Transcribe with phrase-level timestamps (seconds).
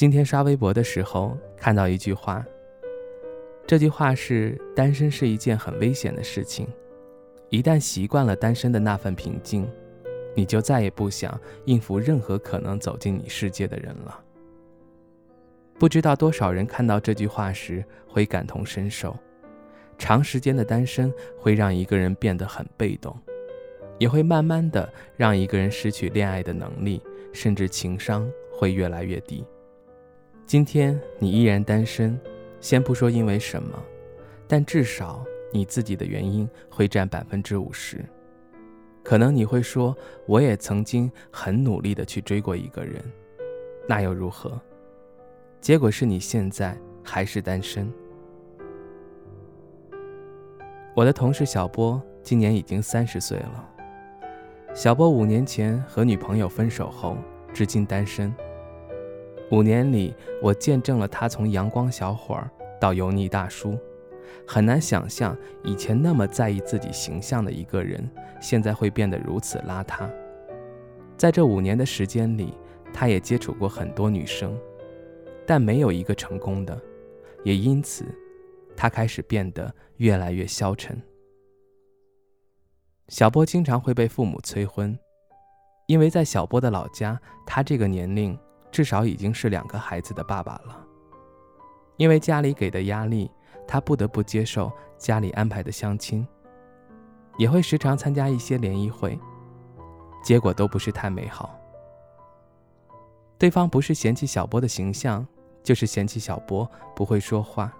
[0.00, 2.42] 今天刷微博的时候看到一句话，
[3.66, 6.66] 这句话是：单身是一件很危险的事情，
[7.50, 9.68] 一旦习惯了单身的那份平静，
[10.34, 14.18] 你就再也不想应付任何可能走进你世界的人了。
[15.78, 19.14] 不知道多少人看到这句话时会感同身受，
[19.98, 23.14] 长时间的单身会让一个人变得很被动，
[23.98, 27.02] 也会慢慢的让一个人失去恋爱的能力，
[27.34, 29.44] 甚至情商会越来越低。
[30.50, 32.20] 今天你依然单身，
[32.60, 33.80] 先不说因为什么，
[34.48, 38.04] 但至少你自己的原因会占百分之五十。
[39.04, 43.00] 可能你会说，我也曾经很努力的去追过一个人，
[43.88, 44.60] 那又如何？
[45.60, 47.88] 结果是你现在还是单身。
[50.96, 53.70] 我的同事小波今年已经三十岁了。
[54.74, 57.16] 小波五年前和女朋友分手后，
[57.54, 58.34] 至今单身。
[59.50, 62.48] 五年里，我见证了他从阳光小伙儿
[62.80, 63.76] 到油腻大叔。
[64.46, 68.08] 很难想象，以前那么在意自己形象的一个人，
[68.40, 70.08] 现在会变得如此邋遢。
[71.16, 72.54] 在这五年的时间里，
[72.92, 74.56] 他也接触过很多女生，
[75.44, 76.80] 但没有一个成功的。
[77.42, 78.04] 也因此，
[78.76, 81.00] 他开始变得越来越消沉。
[83.08, 84.96] 小波经常会被父母催婚，
[85.86, 88.38] 因为在小波的老家，他这个年龄。
[88.70, 90.86] 至少已经是两个孩子的爸爸了。
[91.96, 93.30] 因为家里给的压力，
[93.68, 96.26] 他不得不接受家里安排的相亲，
[97.36, 99.18] 也会时常参加一些联谊会，
[100.22, 101.54] 结果都不是太美好。
[103.36, 105.26] 对方不是嫌弃小波的形象，
[105.62, 107.72] 就是嫌弃小波不会说话，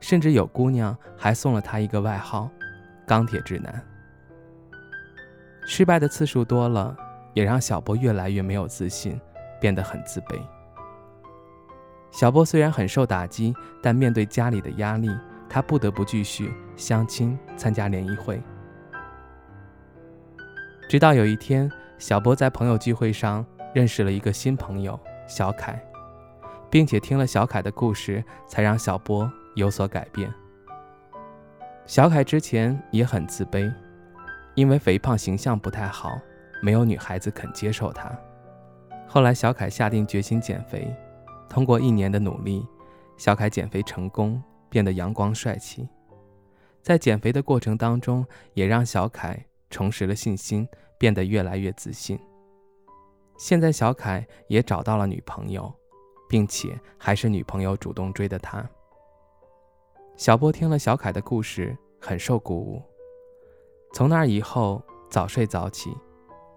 [0.00, 2.50] 甚至有姑娘还送了他一个外号
[3.06, 3.84] “钢铁直男”。
[5.66, 6.96] 失败的次数多了，
[7.34, 9.20] 也让小波越来越没有自信。
[9.60, 10.40] 变得很自卑。
[12.10, 15.08] 小波虽然很受打击，但面对家里的压力，
[15.48, 18.42] 他不得不继续相亲、参加联谊会。
[20.88, 24.98] 直到有一天，小波在朋友聚会上认识了一个新朋友
[25.28, 25.80] 小凯，
[26.68, 30.32] 并且听了小凯的故事，才让小波有所改变。
[31.86, 33.72] 小凯之前也很自卑，
[34.54, 36.18] 因为肥胖形象不太好，
[36.60, 38.10] 没有女孩子肯接受他。
[39.12, 40.88] 后来，小凯下定决心减肥。
[41.48, 42.64] 通过一年的努力，
[43.16, 45.88] 小凯减肥成功，变得阳光帅气。
[46.80, 50.64] 在减肥的过程当中，也让小凯重拾了信心，
[50.96, 52.16] 变得越来越自信。
[53.36, 55.74] 现在，小凯也找到了女朋友，
[56.28, 58.64] 并且还是女朋友主动追的他。
[60.16, 62.80] 小波听了小凯的故事，很受鼓舞。
[63.92, 65.92] 从那以后，早睡早起，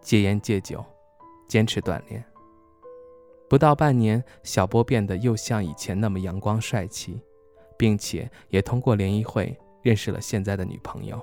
[0.02, 0.86] 戒烟戒酒，
[1.48, 2.24] 坚持锻炼。
[3.54, 7.22] 不到半年，小波变得又像以前那么阳光帅气，
[7.78, 11.22] 并且也通过联谊会认识了现在的女朋友。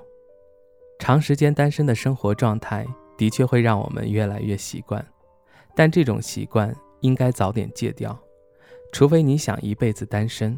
[1.01, 2.87] 长时间单身的生活状态
[3.19, 5.05] 的确会让我们越来越习惯，
[5.75, 8.17] 但这种习惯应该早点戒掉，
[8.93, 10.57] 除非你想一辈子单身。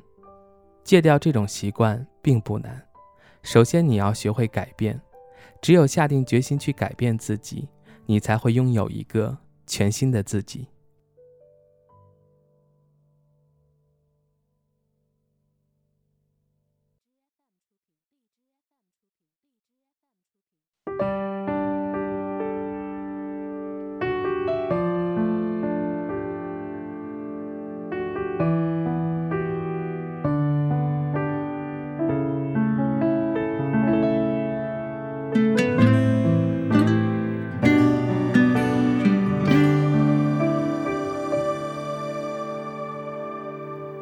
[0.84, 2.86] 戒掉这种习惯并不难，
[3.42, 5.00] 首先你要学会改变，
[5.62, 7.66] 只有下定决心去改变自己，
[8.04, 10.68] 你才会拥有一个全新的自己。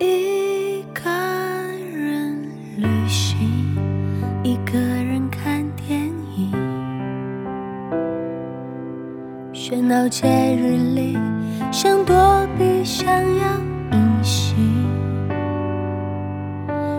[0.03, 1.11] 一个
[1.93, 2.43] 人
[2.79, 3.77] 旅行，
[4.43, 6.01] 一个人看电
[6.39, 6.51] 影
[9.53, 11.19] 喧闹节日里，
[11.71, 12.17] 想躲
[12.57, 13.61] 避，想要
[13.93, 14.57] 隐形，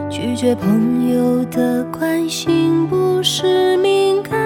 [0.08, 4.40] 拒绝朋友的关心，不是敏感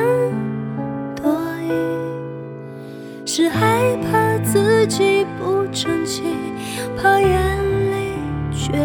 [1.14, 6.24] 多疑，是害怕自己不争气，
[6.96, 7.65] 怕眼
[8.76, 8.82] 决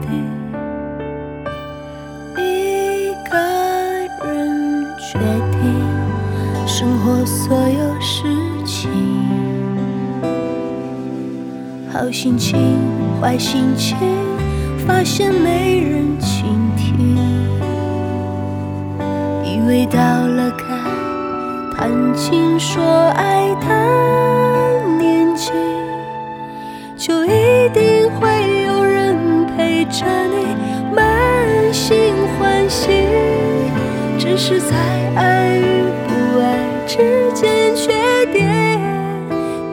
[0.00, 0.08] 定
[2.38, 3.36] 一个
[4.26, 5.18] 人决
[5.52, 8.22] 定生活所有事
[8.64, 8.90] 情。
[11.92, 12.78] 好心情
[13.20, 13.98] 坏心情
[14.86, 17.18] 发现没人倾听。
[19.44, 20.64] 以为到了该
[21.76, 25.52] 谈情说爱的年纪
[26.96, 27.97] 就一定
[29.90, 30.56] 着你
[30.94, 32.88] 满心欢喜。
[34.18, 34.76] 只是在
[35.16, 35.62] 爱与
[36.06, 36.44] 不爱
[36.86, 38.80] 之间缺点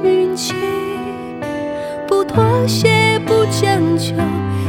[0.03, 0.53] 运气，
[2.07, 4.13] 不妥协不将就，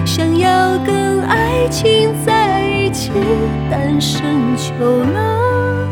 [0.05, 3.11] 想要跟爱情在一起，
[3.71, 5.89] 单身久了，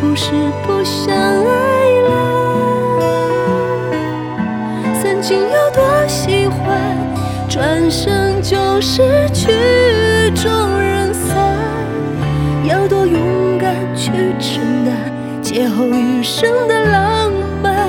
[0.00, 0.30] 不是
[0.66, 2.10] 不想爱了。
[5.02, 5.82] 曾经有多，
[7.50, 9.50] 转身就失去，
[10.36, 11.58] 众人散。
[12.64, 14.94] 要多勇敢去承担
[15.42, 17.88] 劫后余生的浪漫。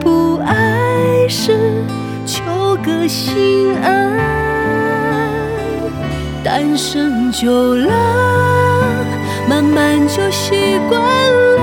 [0.00, 1.84] 不爱是
[2.26, 2.42] 求
[2.84, 4.18] 个心安，
[6.42, 7.92] 单身久了，
[9.48, 11.55] 慢慢就习惯了。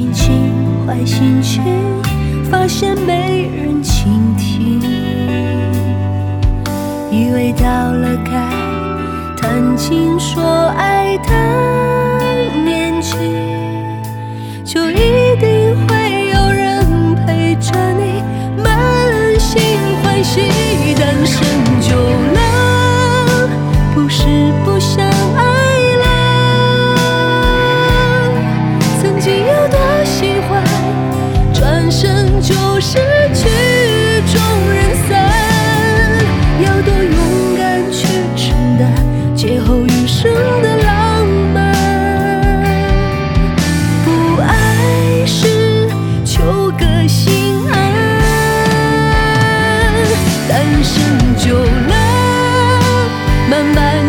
[0.00, 1.62] 心情坏心情
[2.50, 4.80] 发现没人倾听。
[7.10, 8.32] 以为到了该
[9.36, 13.14] 谈情说爱的年纪
[14.64, 18.22] 就一定会有人陪着你
[18.56, 19.60] 满心
[20.02, 20.69] 欢喜。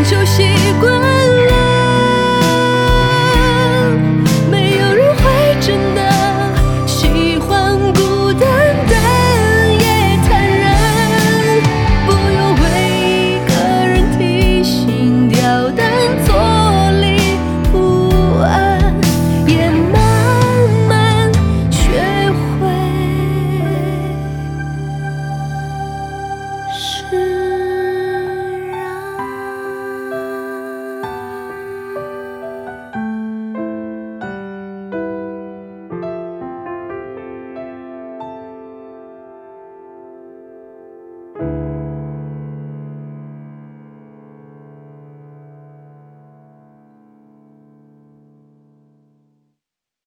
[0.03, 0.43] 就习
[0.79, 1.70] 惯了。